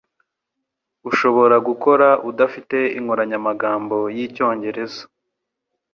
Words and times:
Ushobora 1.09 1.55
gukora 1.67 2.07
udafite 2.29 2.77
inkoranyamagambo 2.99 3.97
y'Icyongereza? 4.15 5.01